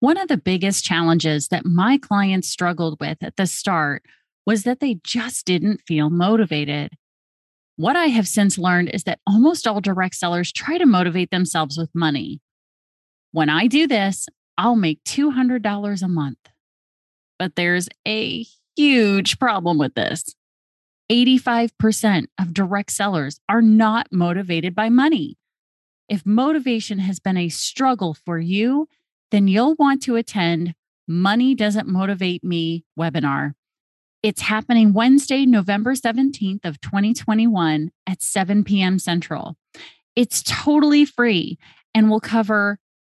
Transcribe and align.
One 0.00 0.16
of 0.16 0.28
the 0.28 0.36
biggest 0.36 0.84
challenges 0.84 1.48
that 1.48 1.66
my 1.66 1.98
clients 1.98 2.48
struggled 2.48 2.98
with 3.00 3.18
at 3.20 3.36
the 3.36 3.46
start 3.46 4.04
was 4.46 4.62
that 4.62 4.80
they 4.80 5.00
just 5.02 5.44
didn't 5.44 5.82
feel 5.86 6.08
motivated. 6.08 6.92
What 7.76 7.96
I 7.96 8.06
have 8.06 8.28
since 8.28 8.58
learned 8.58 8.90
is 8.94 9.04
that 9.04 9.20
almost 9.26 9.66
all 9.66 9.80
direct 9.80 10.14
sellers 10.14 10.52
try 10.52 10.78
to 10.78 10.86
motivate 10.86 11.30
themselves 11.30 11.76
with 11.76 11.90
money. 11.94 12.40
When 13.32 13.48
I 13.48 13.66
do 13.66 13.86
this, 13.86 14.28
I'll 14.56 14.76
make 14.76 15.02
$200 15.04 16.02
a 16.02 16.08
month. 16.08 16.38
But 17.38 17.56
there's 17.56 17.88
a 18.06 18.46
huge 18.76 19.38
problem 19.38 19.78
with 19.78 19.94
this. 19.94 20.34
85% 21.10 22.26
of 22.38 22.54
direct 22.54 22.90
sellers 22.90 23.40
are 23.48 23.62
not 23.62 24.08
motivated 24.12 24.74
by 24.74 24.88
money. 24.88 25.38
If 26.08 26.24
motivation 26.24 27.00
has 27.00 27.18
been 27.20 27.36
a 27.36 27.48
struggle 27.48 28.14
for 28.14 28.38
you, 28.38 28.88
then 29.30 29.48
you'll 29.48 29.74
want 29.78 30.02
to 30.02 30.16
attend 30.16 30.74
Money 31.06 31.54
Doesn't 31.54 31.88
Motivate 31.88 32.44
Me 32.44 32.84
webinar. 32.98 33.52
It's 34.22 34.42
happening 34.42 34.92
Wednesday, 34.92 35.46
November 35.46 35.94
17th 35.94 36.64
of 36.64 36.80
2021 36.80 37.90
at 38.06 38.22
7 38.22 38.64
p.m. 38.64 38.98
Central. 38.98 39.56
It's 40.16 40.42
totally 40.42 41.04
free 41.04 41.58
and 41.94 42.10
will 42.10 42.20
cover 42.20 42.78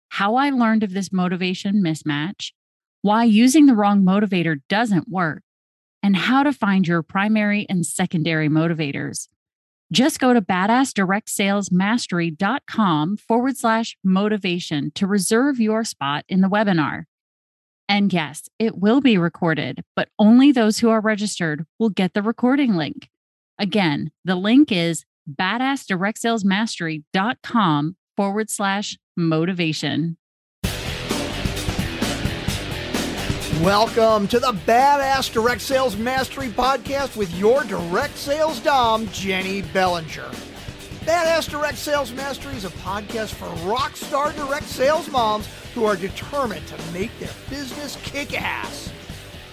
how 0.10 0.36
I 0.36 0.50
learned 0.50 0.84
of 0.84 0.94
this 0.94 1.14
motivation 1.14 1.84
mismatch, 1.84 2.52
why 3.02 3.24
using 3.24 3.66
the 3.66 3.76
wrong 3.76 4.04
motivator 4.04 4.58
doesn't 4.68 5.08
work, 5.08 5.44
and 6.04 6.16
how 6.16 6.44
to 6.44 6.52
find 6.52 6.88
your 6.88 7.02
primary 7.04 7.66
and 7.70 7.86
secondary 7.86 8.50
motivators. 8.50 9.28
Just 9.92 10.20
go 10.20 10.34
to 10.34 10.42
badassdirectsalesmastery.com 10.42 13.18
forward 13.18 13.58
slash 13.58 13.98
motivation 14.04 14.92
to 14.96 15.06
reserve 15.08 15.60
your 15.60 15.84
spot 15.84 16.26
in 16.30 16.42
the 16.42 16.50
webinar. 16.50 17.06
And 17.88 18.14
yes, 18.14 18.44
it 18.60 18.78
will 18.78 19.02
be 19.02 19.18
recorded, 19.18 19.84
but 19.96 20.10
only 20.20 20.52
those 20.52 20.78
who 20.78 20.92
are 20.92 21.02
registered 21.02 21.66
will 21.80 21.90
get 21.90 22.14
the 22.14 22.22
recording 22.22 22.76
link. 22.76 23.10
Again, 23.58 24.12
the 24.24 24.36
link 24.36 24.72
is 24.72 25.06
badassdirectsalesmastery.com 25.30 27.96
forward 28.16 28.52
slash 28.52 28.98
motivation. 29.18 30.18
Welcome 33.62 34.30
to 34.30 34.40
the 34.40 34.54
Badass 34.54 35.34
Direct 35.34 35.60
Sales 35.60 35.98
Mastery 35.98 36.48
Podcast 36.48 37.18
with 37.18 37.30
your 37.36 37.66
direct 37.66 38.16
sales 38.16 38.62
dom, 38.62 39.10
Jenny 39.10 39.64
Bellinger. 39.64 40.30
Badass 41.02 41.50
Direct 41.50 41.78
Sales 41.78 42.14
Mastery 42.14 42.56
is 42.56 42.64
a 42.64 42.70
podcast 42.70 43.34
for 43.34 43.50
rock 43.70 43.98
star 43.98 44.32
direct 44.32 44.64
sales 44.64 45.12
moms 45.12 45.50
who 45.76 45.84
are 45.84 45.98
determined 45.98 46.66
to 46.68 46.92
make 46.94 47.12
their 47.20 47.34
business 47.50 47.98
kick 48.04 48.42
ass. 48.42 48.94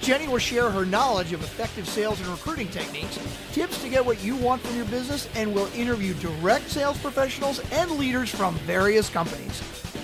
Jenny 0.01 0.29
will 0.29 0.39
share 0.39 0.71
her 0.71 0.87
knowledge 0.87 1.33
of 1.33 1.43
effective 1.43 1.89
sales 1.89 2.21
and 2.21 2.29
recruiting 2.29 2.69
techniques, 2.69 3.19
tips 3.51 3.83
to 3.83 3.89
get 3.89 4.07
what 4.07 4.23
you 4.23 4.37
want 4.37 4.63
from 4.63 4.77
your 4.77 4.85
business, 4.85 5.29
and 5.35 5.53
will 5.53 5.69
interview 5.75 6.15
direct 6.15 6.71
sales 6.71 6.99
professionals 6.99 7.59
and 7.73 7.91
leaders 7.91 8.31
from 8.31 8.55
various 8.59 9.09
companies. 9.09 9.61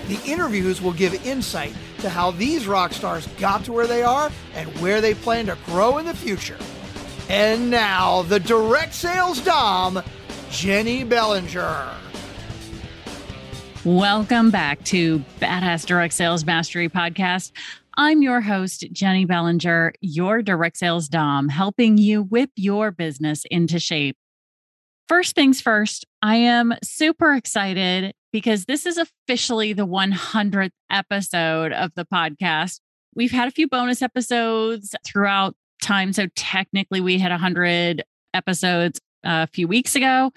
The 0.08 0.20
interviews 0.26 0.82
will 0.82 0.92
give 0.92 1.14
insight 1.24 1.74
to 1.98 2.10
how 2.10 2.32
these 2.32 2.66
rock 2.66 2.92
stars 2.92 3.28
got 3.38 3.64
to 3.64 3.72
where 3.72 3.86
they 3.86 4.02
are 4.02 4.32
and 4.54 4.68
where 4.80 5.00
they 5.00 5.14
plan 5.14 5.46
to 5.46 5.56
grow 5.64 5.98
in 5.98 6.06
the 6.06 6.14
future. 6.14 6.58
And 7.28 7.70
now, 7.70 8.22
the 8.22 8.40
direct 8.40 8.94
sales 8.94 9.40
dom, 9.40 10.02
Jenny 10.50 11.04
Bellinger. 11.04 11.88
Welcome 13.84 14.50
back 14.50 14.82
to 14.86 15.20
Badass 15.40 15.86
Direct 15.86 16.14
Sales 16.14 16.44
Mastery 16.44 16.88
Podcast. 16.88 17.52
I'm 17.96 18.22
your 18.22 18.40
host, 18.40 18.86
Jenny 18.90 19.24
Bellinger, 19.24 19.92
your 20.00 20.42
direct 20.42 20.78
sales 20.78 21.08
dom, 21.08 21.48
helping 21.48 21.96
you 21.96 22.22
whip 22.24 22.50
your 22.56 22.90
business 22.90 23.44
into 23.50 23.78
shape. 23.78 24.16
First 25.08 25.34
things 25.34 25.60
first, 25.60 26.06
I 26.22 26.36
am 26.36 26.74
super 26.82 27.34
excited 27.34 28.14
because 28.32 28.64
this 28.64 28.86
is 28.86 28.98
officially 28.98 29.72
the 29.72 29.86
100th 29.86 30.70
episode 30.90 31.72
of 31.72 31.92
the 31.94 32.04
podcast. 32.04 32.80
We've 33.14 33.30
had 33.30 33.48
a 33.48 33.52
few 33.52 33.68
bonus 33.68 34.00
episodes 34.02 34.94
throughout 35.06 35.54
time. 35.82 36.12
So 36.12 36.26
technically, 36.34 37.00
we 37.00 37.18
had 37.18 37.30
100 37.30 38.02
episodes 38.32 39.00
uh, 39.24 39.46
a 39.48 39.52
few 39.52 39.68
weeks 39.68 39.94
ago. 39.94 40.32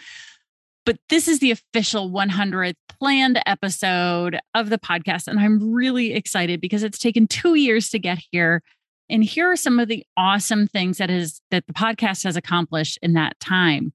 But 0.85 0.99
this 1.09 1.27
is 1.27 1.39
the 1.39 1.51
official 1.51 2.11
100th 2.11 2.75
planned 2.99 3.41
episode 3.45 4.39
of 4.53 4.69
the 4.69 4.77
podcast. 4.77 5.27
And 5.27 5.39
I'm 5.39 5.73
really 5.73 6.13
excited 6.13 6.61
because 6.61 6.83
it's 6.83 6.99
taken 6.99 7.27
two 7.27 7.55
years 7.55 7.89
to 7.89 7.99
get 7.99 8.19
here. 8.31 8.61
And 9.09 9.23
here 9.23 9.51
are 9.51 9.55
some 9.55 9.79
of 9.79 9.87
the 9.87 10.05
awesome 10.17 10.67
things 10.67 10.97
that 10.97 11.09
is 11.09 11.41
that 11.49 11.65
the 11.67 11.73
podcast 11.73 12.23
has 12.23 12.35
accomplished 12.35 12.99
in 13.01 13.13
that 13.13 13.39
time. 13.39 13.93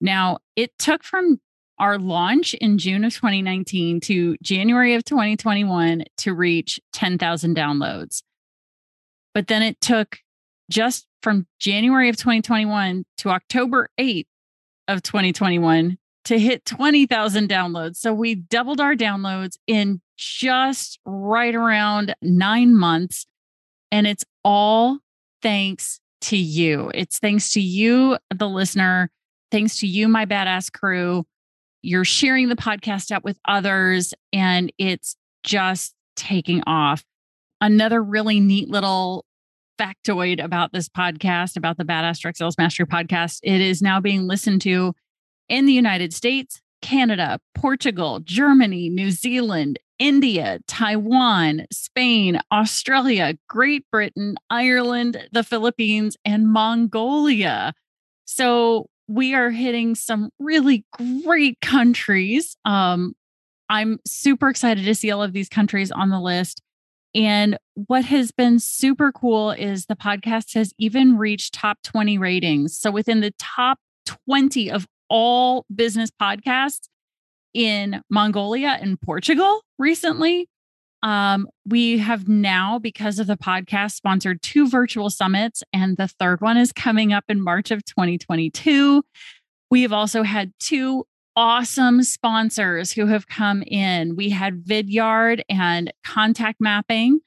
Now, 0.00 0.38
it 0.56 0.70
took 0.78 1.02
from 1.02 1.40
our 1.78 1.98
launch 1.98 2.54
in 2.54 2.78
June 2.78 3.04
of 3.04 3.12
2019 3.14 4.00
to 4.00 4.36
January 4.42 4.94
of 4.94 5.04
2021 5.04 6.04
to 6.18 6.34
reach 6.34 6.80
10,000 6.92 7.56
downloads. 7.56 8.22
But 9.32 9.48
then 9.48 9.62
it 9.62 9.80
took 9.80 10.18
just 10.70 11.06
from 11.22 11.46
January 11.58 12.08
of 12.08 12.16
2021 12.16 13.04
to 13.18 13.30
October 13.30 13.88
8th 13.98 14.26
of 14.88 15.02
2021 15.02 15.98
to 16.26 16.38
hit 16.38 16.64
20,000 16.64 17.48
downloads. 17.48 17.96
So 17.96 18.14
we 18.14 18.34
doubled 18.34 18.80
our 18.80 18.94
downloads 18.94 19.58
in 19.66 20.00
just 20.16 21.00
right 21.04 21.54
around 21.54 22.14
nine 22.22 22.76
months. 22.76 23.26
And 23.90 24.06
it's 24.06 24.24
all 24.42 24.98
thanks 25.42 26.00
to 26.22 26.36
you. 26.36 26.90
It's 26.94 27.18
thanks 27.18 27.52
to 27.52 27.60
you, 27.60 28.16
the 28.34 28.48
listener. 28.48 29.10
Thanks 29.50 29.78
to 29.80 29.86
you, 29.86 30.08
my 30.08 30.24
badass 30.24 30.72
crew 30.72 31.26
you're 31.84 32.04
sharing 32.04 32.48
the 32.48 32.56
podcast 32.56 33.10
out 33.10 33.24
with 33.24 33.38
others 33.46 34.14
and 34.32 34.72
it's 34.78 35.16
just 35.42 35.94
taking 36.16 36.62
off. 36.66 37.04
Another 37.60 38.02
really 38.02 38.40
neat 38.40 38.68
little 38.68 39.24
factoid 39.78 40.42
about 40.42 40.72
this 40.72 40.88
podcast, 40.88 41.56
about 41.56 41.76
the 41.76 41.84
Badass 41.84 42.20
Direct 42.20 42.38
Sales 42.38 42.56
Mastery 42.58 42.86
podcast, 42.86 43.40
it 43.42 43.60
is 43.60 43.82
now 43.82 44.00
being 44.00 44.26
listened 44.26 44.62
to 44.62 44.94
in 45.48 45.66
the 45.66 45.72
United 45.72 46.14
States, 46.14 46.60
Canada, 46.80 47.38
Portugal, 47.54 48.20
Germany, 48.20 48.88
New 48.88 49.10
Zealand, 49.10 49.78
India, 49.98 50.60
Taiwan, 50.66 51.66
Spain, 51.72 52.40
Australia, 52.50 53.34
Great 53.48 53.84
Britain, 53.90 54.36
Ireland, 54.50 55.28
the 55.32 55.44
Philippines, 55.44 56.16
and 56.24 56.50
Mongolia. 56.50 57.72
So 58.24 58.88
we 59.08 59.34
are 59.34 59.50
hitting 59.50 59.94
some 59.94 60.30
really 60.38 60.84
great 61.24 61.60
countries. 61.60 62.56
Um, 62.64 63.14
I'm 63.68 63.98
super 64.06 64.48
excited 64.48 64.84
to 64.84 64.94
see 64.94 65.10
all 65.10 65.22
of 65.22 65.32
these 65.32 65.48
countries 65.48 65.90
on 65.90 66.10
the 66.10 66.20
list. 66.20 66.60
And 67.14 67.56
what 67.74 68.04
has 68.06 68.32
been 68.32 68.58
super 68.58 69.12
cool 69.12 69.52
is 69.52 69.86
the 69.86 69.96
podcast 69.96 70.54
has 70.54 70.72
even 70.78 71.16
reached 71.16 71.54
top 71.54 71.78
20 71.84 72.18
ratings. 72.18 72.76
So 72.76 72.90
within 72.90 73.20
the 73.20 73.32
top 73.38 73.78
20 74.26 74.70
of 74.70 74.86
all 75.08 75.64
business 75.74 76.10
podcasts 76.10 76.88
in 77.52 78.02
Mongolia 78.10 78.78
and 78.80 79.00
Portugal 79.00 79.62
recently. 79.78 80.48
Um, 81.04 81.48
we 81.66 81.98
have 81.98 82.28
now, 82.28 82.78
because 82.78 83.18
of 83.18 83.26
the 83.26 83.36
podcast, 83.36 83.92
sponsored 83.92 84.40
two 84.40 84.66
virtual 84.66 85.10
summits, 85.10 85.62
and 85.70 85.98
the 85.98 86.08
third 86.08 86.40
one 86.40 86.56
is 86.56 86.72
coming 86.72 87.12
up 87.12 87.24
in 87.28 87.42
March 87.42 87.70
of 87.70 87.84
2022. 87.84 89.04
We 89.70 89.82
have 89.82 89.92
also 89.92 90.22
had 90.22 90.54
two 90.58 91.04
awesome 91.36 92.02
sponsors 92.02 92.90
who 92.90 93.06
have 93.06 93.28
come 93.28 93.62
in. 93.62 94.16
We 94.16 94.30
had 94.30 94.64
Vidyard 94.64 95.42
and 95.50 95.92
Contact 96.04 96.58
Mapping. 96.58 97.20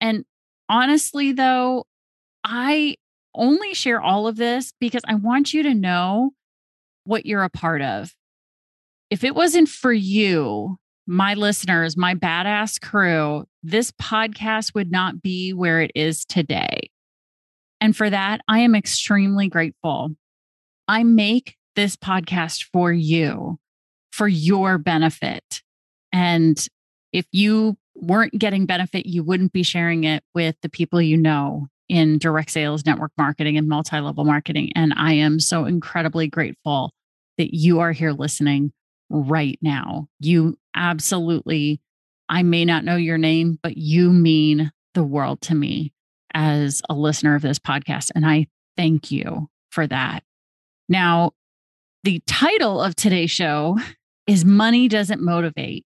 And 0.00 0.24
honestly, 0.68 1.32
though, 1.32 1.86
I 2.44 2.96
only 3.34 3.74
share 3.74 4.00
all 4.00 4.28
of 4.28 4.36
this 4.36 4.72
because 4.78 5.02
I 5.08 5.16
want 5.16 5.52
you 5.52 5.64
to 5.64 5.74
know 5.74 6.34
what 7.02 7.26
you're 7.26 7.42
a 7.42 7.50
part 7.50 7.82
of. 7.82 8.14
If 9.10 9.24
it 9.24 9.34
wasn't 9.34 9.68
for 9.68 9.92
you, 9.92 10.78
my 11.06 11.34
listeners, 11.34 11.96
my 11.96 12.14
badass 12.14 12.80
crew, 12.80 13.44
this 13.62 13.90
podcast 13.92 14.74
would 14.74 14.90
not 14.90 15.22
be 15.22 15.52
where 15.52 15.80
it 15.80 15.90
is 15.94 16.24
today. 16.24 16.90
And 17.80 17.96
for 17.96 18.08
that, 18.08 18.40
I 18.48 18.60
am 18.60 18.74
extremely 18.74 19.48
grateful. 19.48 20.10
I 20.88 21.02
make 21.02 21.56
this 21.76 21.96
podcast 21.96 22.66
for 22.72 22.92
you, 22.92 23.58
for 24.12 24.28
your 24.28 24.78
benefit. 24.78 25.62
And 26.12 26.66
if 27.12 27.26
you 27.32 27.76
weren't 27.94 28.38
getting 28.38 28.66
benefit, 28.66 29.06
you 29.06 29.22
wouldn't 29.22 29.52
be 29.52 29.62
sharing 29.62 30.04
it 30.04 30.22
with 30.34 30.56
the 30.62 30.68
people 30.68 31.02
you 31.02 31.16
know 31.16 31.68
in 31.88 32.18
direct 32.18 32.50
sales, 32.50 32.86
network 32.86 33.12
marketing, 33.18 33.58
and 33.58 33.68
multi 33.68 34.00
level 34.00 34.24
marketing. 34.24 34.72
And 34.74 34.94
I 34.96 35.14
am 35.14 35.38
so 35.38 35.64
incredibly 35.64 36.28
grateful 36.28 36.92
that 37.36 37.54
you 37.54 37.80
are 37.80 37.92
here 37.92 38.12
listening 38.12 38.72
right 39.10 39.58
now. 39.62 40.08
You 40.20 40.56
absolutely 40.74 41.80
I 42.28 42.42
may 42.42 42.64
not 42.64 42.84
know 42.84 42.96
your 42.96 43.18
name, 43.18 43.58
but 43.62 43.76
you 43.76 44.10
mean 44.10 44.72
the 44.94 45.04
world 45.04 45.40
to 45.42 45.54
me 45.54 45.92
as 46.32 46.82
a 46.88 46.94
listener 46.94 47.34
of 47.34 47.42
this 47.42 47.58
podcast. 47.58 48.10
And 48.14 48.26
I 48.26 48.46
thank 48.76 49.10
you 49.10 49.48
for 49.70 49.86
that. 49.86 50.22
Now, 50.88 51.32
the 52.02 52.22
title 52.26 52.82
of 52.82 52.96
today's 52.96 53.30
show 53.30 53.78
is 54.26 54.44
Money 54.44 54.88
Doesn't 54.88 55.22
Motivate. 55.22 55.84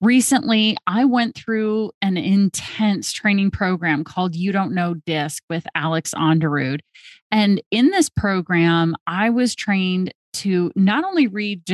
Recently, 0.00 0.76
I 0.86 1.04
went 1.04 1.34
through 1.34 1.90
an 2.02 2.16
intense 2.16 3.12
training 3.12 3.50
program 3.50 4.04
called 4.04 4.36
You 4.36 4.52
Don't 4.52 4.74
Know 4.74 4.94
DISC 4.94 5.42
with 5.50 5.66
Alex 5.74 6.14
Onderud. 6.14 6.80
And 7.32 7.60
in 7.70 7.90
this 7.90 8.08
program, 8.08 8.94
I 9.06 9.30
was 9.30 9.54
trained 9.56 10.14
to 10.38 10.70
not 10.74 11.04
only 11.04 11.26
read 11.26 11.64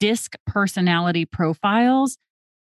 DISC 0.00 0.36
personality 0.46 1.24
profiles, 1.24 2.18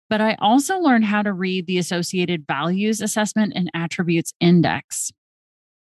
but 0.09 0.21
I 0.21 0.35
also 0.39 0.79
learned 0.79 1.05
how 1.05 1.21
to 1.21 1.33
read 1.33 1.67
the 1.67 1.77
Associated 1.77 2.45
Values 2.47 3.01
Assessment 3.01 3.53
and 3.55 3.69
Attributes 3.73 4.33
Index. 4.39 5.11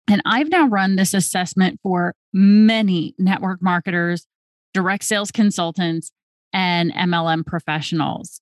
And 0.09 0.21
I've 0.25 0.49
now 0.49 0.67
run 0.67 0.95
this 0.95 1.13
assessment 1.13 1.79
for 1.83 2.15
many 2.33 3.13
network 3.19 3.61
marketers, 3.61 4.25
direct 4.73 5.03
sales 5.03 5.31
consultants, 5.31 6.11
and 6.53 6.93
MLM 6.93 7.45
professionals. 7.45 8.41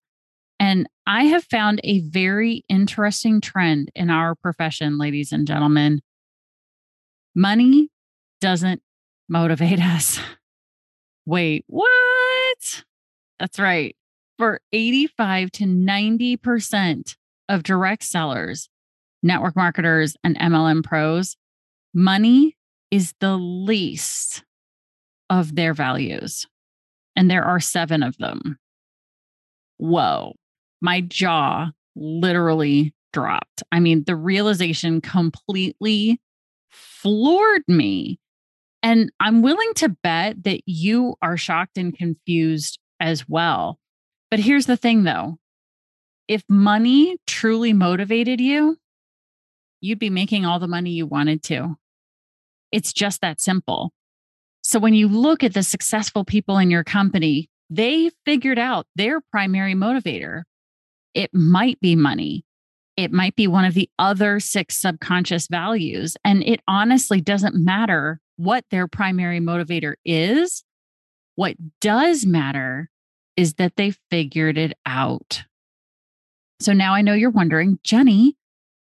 And 0.60 0.88
I 1.08 1.24
have 1.26 1.44
found 1.44 1.82
a 1.84 2.02
very 2.02 2.64
interesting 2.70 3.42
trend 3.42 3.92
in 3.96 4.10
our 4.10 4.36
profession, 4.36 4.98
ladies 4.98 5.32
and 5.32 5.48
gentlemen. 5.48 6.02
Money 7.36 7.90
doesn't 8.40 8.82
motivate 9.28 9.82
us. 9.82 10.20
Wait, 11.26 11.64
what? 11.68 12.84
That's 13.40 13.60
right. 13.60 13.96
For 14.38 14.60
85 14.74 15.52
to 15.54 15.64
90% 15.66 17.16
of 17.50 17.64
direct 17.64 18.04
sellers, 18.04 18.70
network 19.24 19.56
marketers, 19.56 20.16
and 20.24 20.38
MLM 20.38 20.84
pros, 20.84 21.36
money 21.94 22.56
is 22.92 23.14
the 23.20 23.38
least 23.38 24.44
of 25.30 25.56
their 25.56 25.74
values. 25.74 26.46
And 27.16 27.32
there 27.32 27.44
are 27.44 27.60
seven 27.60 28.04
of 28.04 28.18
them. 28.18 28.58
Whoa, 29.78 30.34
my 30.82 31.02
jaw 31.02 31.72
literally 31.96 32.94
dropped. 33.14 33.64
I 33.72 33.80
mean, 33.80 34.04
the 34.06 34.16
realization 34.16 35.02
completely 35.02 36.20
floored 36.70 37.64
me. 37.68 38.20
And 38.86 39.12
I'm 39.20 39.42
willing 39.42 39.74
to 39.78 39.90
bet 39.90 40.44
that 40.44 40.62
you 40.68 41.16
are 41.20 41.38
shocked 41.38 41.80
and 41.80 41.98
confused 41.98 42.78
as 43.00 43.28
well. 43.28 43.80
But 44.30 44.40
here's 44.40 44.68
the 44.68 44.78
thing 44.78 45.06
though 45.06 45.40
if 46.28 46.44
money 46.48 47.18
truly 47.26 47.74
motivated 47.74 48.40
you, 48.40 48.78
you'd 49.82 49.98
be 49.98 50.12
making 50.12 50.46
all 50.46 50.60
the 50.60 50.68
money 50.68 50.92
you 50.92 51.08
wanted 51.08 51.42
to. 51.44 51.76
It's 52.72 52.94
just 52.94 53.22
that 53.22 53.42
simple. 53.42 53.92
So 54.62 54.78
when 54.78 54.94
you 54.94 55.08
look 55.08 55.44
at 55.44 55.56
the 55.56 55.64
successful 55.64 56.24
people 56.24 56.60
in 56.60 56.70
your 56.70 56.84
company, 56.84 57.50
they 57.72 58.12
figured 58.24 58.60
out 58.60 58.86
their 58.96 59.20
primary 59.32 59.74
motivator. 59.74 60.44
It 61.16 61.32
might 61.34 61.80
be 61.80 61.96
money. 61.96 62.46
It 62.98 63.12
might 63.12 63.36
be 63.36 63.48
one 63.48 63.66
of 63.66 63.74
the 63.74 63.90
other 63.98 64.40
six 64.40 64.80
subconscious 64.80 65.48
values. 65.48 66.18
And 66.24 66.44
it 66.44 66.62
honestly 66.68 67.20
doesn't 67.20 67.56
matter 67.56 68.20
what 68.38 68.66
their 68.72 68.88
primary 68.88 69.40
motivator 69.40 69.96
is. 70.04 70.64
What 71.36 71.56
does 71.82 72.26
matter 72.26 72.90
is 73.36 73.56
that 73.56 73.76
they 73.76 73.92
figured 74.10 74.58
it 74.58 74.74
out. 74.86 75.44
So 76.60 76.74
now 76.74 76.94
I 76.94 77.02
know 77.02 77.14
you're 77.14 77.30
wondering, 77.30 77.80
Jenny, 77.84 78.38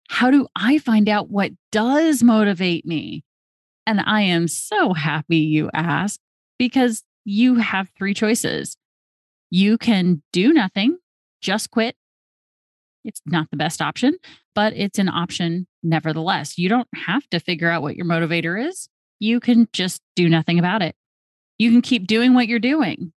how 0.10 0.30
do 0.30 0.48
I 0.56 0.78
find 0.78 1.10
out 1.10 1.30
what 1.30 1.52
does 1.72 2.22
motivate 2.22 2.86
me? 2.86 3.24
And 3.88 4.00
I 4.00 4.22
am 4.22 4.48
so 4.48 4.94
happy 4.94 5.38
you 5.38 5.70
asked 5.74 6.22
because 6.60 7.04
you 7.26 7.56
have 7.56 7.90
three 7.98 8.14
choices. 8.14 8.78
You 9.50 9.78
can 9.78 10.22
do 10.32 10.54
nothing, 10.54 10.98
just 11.42 11.72
quit. 11.72 11.96
It's 13.04 13.22
not 13.26 13.50
the 13.52 13.58
best 13.58 13.82
option, 13.82 14.18
but 14.56 14.74
it's 14.74 15.00
an 15.00 15.10
option 15.10 15.68
nevertheless. 15.82 16.58
You 16.58 16.70
don't 16.70 16.88
have 16.96 17.28
to 17.32 17.40
figure 17.40 17.70
out 17.70 17.82
what 17.82 17.96
your 17.96 18.06
motivator 18.06 18.68
is. 18.68 18.88
You 19.24 19.40
can 19.40 19.70
just 19.72 20.02
do 20.18 20.28
nothing 20.28 20.60
about 20.60 20.82
it. 20.82 20.98
You 21.58 21.72
can 21.72 21.82
keep 21.82 22.08
doing 22.08 22.34
what 22.34 22.50
you're 22.50 22.60
doing. 22.60 23.14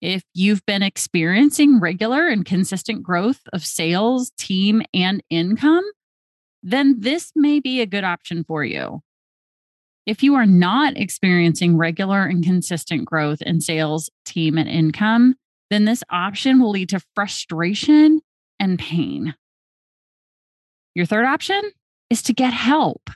If 0.00 0.22
you've 0.32 0.64
been 0.64 0.84
experiencing 0.84 1.80
regular 1.80 2.28
and 2.28 2.44
consistent 2.44 3.02
growth 3.02 3.40
of 3.52 3.66
sales, 3.66 4.30
team, 4.38 4.80
and 4.94 5.24
income, 5.28 5.82
then 6.62 7.00
this 7.00 7.32
may 7.34 7.58
be 7.58 7.80
a 7.80 7.86
good 7.86 8.04
option 8.04 8.44
for 8.44 8.62
you. 8.62 9.02
If 10.06 10.22
you 10.22 10.36
are 10.36 10.46
not 10.46 10.96
experiencing 10.96 11.76
regular 11.76 12.22
and 12.22 12.44
consistent 12.44 13.04
growth 13.04 13.42
in 13.42 13.60
sales, 13.60 14.08
team, 14.24 14.56
and 14.56 14.68
income, 14.68 15.34
then 15.68 15.84
this 15.84 16.04
option 16.10 16.60
will 16.60 16.70
lead 16.70 16.90
to 16.90 17.00
frustration 17.16 18.20
and 18.60 18.78
pain. 18.78 19.34
Your 20.94 21.06
third 21.06 21.26
option 21.26 21.72
is 22.08 22.22
to 22.22 22.32
get 22.32 22.52
help. 22.52 23.10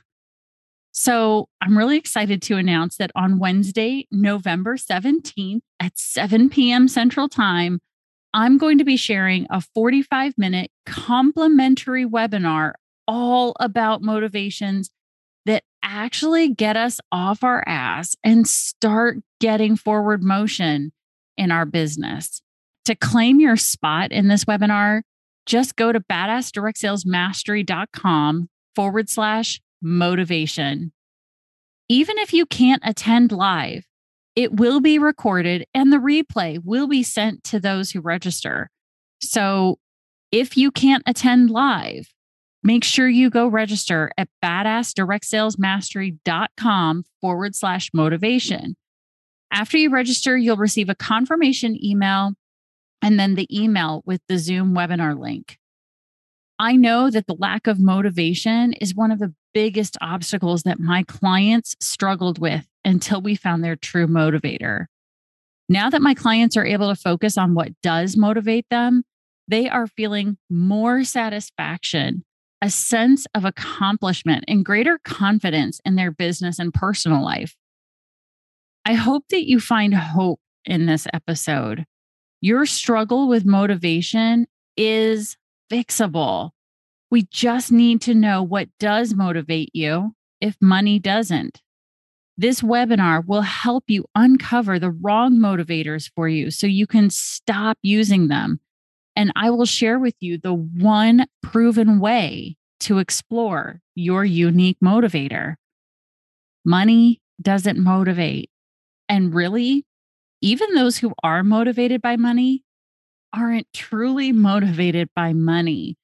So 0.97 1.49
I'm 1.59 1.77
really 1.77 1.97
excited 1.97 2.41
to 2.43 2.55
announce 2.55 2.95
that 2.97 3.11
on 3.17 3.37
Wednesday, 3.37 4.07
November 4.11 4.77
17th 4.77 5.59
at 5.77 5.99
7 5.99 6.49
p.m. 6.49 6.87
Central 6.87 7.27
Time, 7.27 7.81
I'm 8.33 8.57
going 8.57 8.77
to 8.77 8.85
be 8.85 8.95
sharing 8.95 9.45
a 9.49 9.59
45 9.59 10.37
minute 10.37 10.71
complimentary 10.85 12.05
webinar 12.05 12.75
all 13.09 13.57
about 13.59 14.03
motivations 14.03 14.89
that 15.45 15.65
actually 15.83 16.53
get 16.53 16.77
us 16.77 17.01
off 17.11 17.43
our 17.43 17.61
ass 17.67 18.15
and 18.23 18.47
start 18.47 19.17
getting 19.41 19.75
forward 19.75 20.23
motion 20.23 20.93
in 21.35 21.51
our 21.51 21.65
business. 21.65 22.41
To 22.85 22.95
claim 22.95 23.41
your 23.41 23.57
spot 23.57 24.13
in 24.13 24.29
this 24.29 24.45
webinar, 24.45 25.01
just 25.45 25.75
go 25.75 25.91
to 25.91 25.99
badassdirectsalesmastery.com 25.99 28.49
forward 28.75 29.09
slash 29.09 29.59
motivation. 29.85 30.91
Even 31.87 32.17
if 32.17 32.33
you 32.33 32.47
can't 32.47 32.81
attend 32.83 33.31
live, 33.31 33.85
it 34.35 34.53
will 34.53 34.81
be 34.81 34.99
recorded 34.99 35.65
and 35.73 35.93
the 35.93 35.97
replay 35.97 36.59
will 36.61 36.87
be 36.87 37.03
sent 37.03 37.45
to 37.45 37.57
those 37.59 37.91
who 37.91 38.01
register. 38.01 38.69
So 39.21 39.79
if 40.31 40.57
you 40.57 40.71
can't 40.71 41.03
attend 41.05 41.51
live, 41.51 42.07
make 42.63 42.83
sure 42.83 43.07
you 43.07 43.29
go 43.29 43.47
register 43.47 44.11
at 44.17 44.27
badassdirectsalesmastery.com 44.43 47.03
forward 47.21 47.55
slash 47.55 47.91
motivation. 47.93 48.75
After 49.51 49.77
you 49.77 49.91
register, 49.91 50.35
you'll 50.35 50.57
receive 50.57 50.89
a 50.89 50.95
confirmation 50.95 51.77
email 51.81 52.33
and 53.01 53.17
then 53.19 53.35
the 53.35 53.47
email 53.55 54.01
with 54.05 54.21
the 54.27 54.39
Zoom 54.39 54.75
webinar 54.75 55.17
link. 55.17 55.57
I 56.59 56.75
know 56.75 57.09
that 57.09 57.27
the 57.27 57.35
lack 57.37 57.67
of 57.67 57.79
motivation 57.79 58.73
is 58.73 58.95
one 58.95 59.11
of 59.11 59.19
the 59.19 59.33
biggest 59.53 59.97
obstacles 60.01 60.63
that 60.63 60.79
my 60.79 61.03
clients 61.03 61.75
struggled 61.81 62.39
with 62.39 62.65
until 62.83 63.21
we 63.21 63.35
found 63.35 63.63
their 63.63 63.75
true 63.75 64.07
motivator. 64.07 64.85
Now 65.67 65.89
that 65.89 66.01
my 66.01 66.13
clients 66.13 66.55
are 66.55 66.65
able 66.65 66.89
to 66.89 66.95
focus 66.95 67.37
on 67.37 67.55
what 67.55 67.69
does 67.81 68.15
motivate 68.15 68.67
them, 68.69 69.03
they 69.47 69.67
are 69.69 69.87
feeling 69.87 70.37
more 70.49 71.03
satisfaction 71.03 72.23
a 72.61 72.69
sense 72.69 73.27
of 73.35 73.45
accomplishment 73.45 74.43
and 74.47 74.65
greater 74.65 74.99
confidence 75.03 75.79
in 75.85 75.95
their 75.95 76.09
business 76.09 76.57
and 76.57 76.73
personal 76.73 77.23
life. 77.23 77.55
I 78.85 78.93
hope 78.93 79.25
that 79.29 79.47
you 79.47 79.59
find 79.59 79.93
hope 79.93 80.39
in 80.63 80.85
this 80.85 81.05
episode. 81.13 81.85
Your 82.41 82.65
struggle 82.65 83.27
with 83.27 83.45
motivation 83.45 84.47
is 84.77 85.37
fixable. 85.71 86.51
We 87.11 87.23
just 87.31 87.71
need 87.71 88.01
to 88.01 88.13
know 88.13 88.43
what 88.43 88.69
does 88.79 89.13
motivate 89.13 89.69
you 89.73 90.15
if 90.41 90.55
money 90.61 90.99
doesn't. 90.99 91.61
This 92.37 92.61
webinar 92.61 93.25
will 93.25 93.41
help 93.41 93.85
you 93.87 94.05
uncover 94.13 94.77
the 94.77 94.91
wrong 94.91 95.37
motivators 95.37 96.11
for 96.15 96.27
you 96.27 96.51
so 96.51 96.67
you 96.67 96.85
can 96.85 97.09
stop 97.09 97.77
using 97.81 98.27
them 98.27 98.59
and 99.15 99.31
I 99.35 99.49
will 99.49 99.65
share 99.65 99.97
with 99.97 100.15
you 100.19 100.37
the 100.37 100.53
one 100.53 101.25
proven 101.41 101.99
way 101.99 102.57
to 102.81 102.99
explore 102.99 103.81
your 103.95 104.25
unique 104.25 104.77
motivator. 104.83 105.55
Money 106.65 107.21
doesn't 107.41 107.79
motivate. 107.79 108.49
And 109.07 109.33
really, 109.33 109.85
even 110.41 110.73
those 110.73 110.97
who 110.97 111.13
are 111.23 111.43
motivated 111.43 112.01
by 112.01 112.17
money 112.17 112.64
aren't 113.35 113.71
truly 113.73 114.31
motivated 114.31 115.09
by 115.15 115.33
money. 115.33 115.97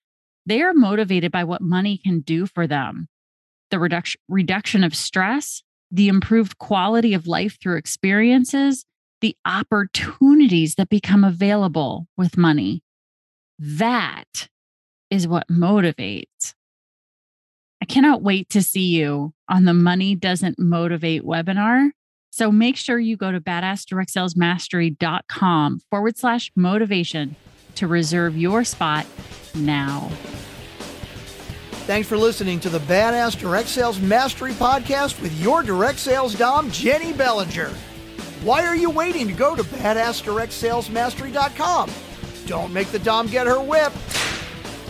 They 0.45 0.61
are 0.61 0.73
motivated 0.73 1.31
by 1.31 1.43
what 1.43 1.61
money 1.61 1.97
can 1.97 2.21
do 2.21 2.45
for 2.45 2.67
them 2.67 3.07
the 3.69 3.79
reduction, 3.79 4.19
reduction 4.27 4.83
of 4.83 4.93
stress, 4.93 5.63
the 5.89 6.09
improved 6.09 6.57
quality 6.57 7.13
of 7.13 7.25
life 7.25 7.57
through 7.61 7.77
experiences, 7.77 8.85
the 9.21 9.35
opportunities 9.45 10.75
that 10.75 10.89
become 10.89 11.23
available 11.23 12.07
with 12.17 12.37
money. 12.37 12.83
That 13.57 14.49
is 15.09 15.27
what 15.27 15.47
motivates. 15.47 16.53
I 17.81 17.85
cannot 17.85 18.21
wait 18.21 18.49
to 18.49 18.61
see 18.61 18.97
you 18.97 19.33
on 19.49 19.65
the 19.65 19.73
Money 19.73 20.15
Doesn't 20.15 20.59
Motivate 20.59 21.23
webinar. 21.23 21.91
So 22.31 22.51
make 22.51 22.77
sure 22.77 22.97
you 22.97 23.15
go 23.17 23.31
to 23.31 23.39
badassdirectsalesmastery.com 23.41 25.81
forward 25.89 26.17
slash 26.17 26.51
motivation 26.55 27.35
to 27.75 27.87
reserve 27.87 28.37
your 28.37 28.63
spot 28.63 29.05
now. 29.53 30.09
Thanks 31.85 32.07
for 32.07 32.17
listening 32.17 32.59
to 32.61 32.69
the 32.69 32.79
Badass 32.79 33.37
Direct 33.37 33.67
Sales 33.67 33.99
Mastery 33.99 34.53
Podcast 34.53 35.21
with 35.21 35.37
your 35.41 35.61
direct 35.63 35.99
sales 35.99 36.33
Dom, 36.35 36.71
Jenny 36.71 37.11
Bellinger. 37.11 37.69
Why 38.43 38.65
are 38.65 38.75
you 38.75 38.89
waiting 38.89 39.27
to 39.27 39.33
go 39.33 39.55
to 39.55 39.63
badassdirectsalesmastery.com? 39.63 41.91
Don't 42.47 42.71
make 42.71 42.87
the 42.87 42.99
Dom 42.99 43.27
get 43.27 43.45
her 43.45 43.61
whip. 43.61 43.91